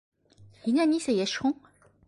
[0.63, 1.57] Һиңә нисә йәш һуң?